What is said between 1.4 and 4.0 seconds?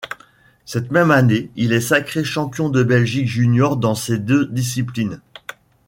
il est sacré champion de Belgique juniors dans